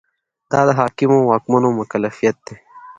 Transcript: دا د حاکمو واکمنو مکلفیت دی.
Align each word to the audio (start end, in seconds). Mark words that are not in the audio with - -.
دا 0.51 0.59
د 0.67 0.69
حاکمو 0.79 1.17
واکمنو 1.29 1.69
مکلفیت 1.79 2.37
دی. 2.45 2.55